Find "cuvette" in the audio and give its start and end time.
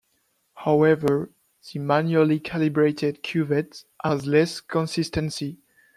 3.21-3.83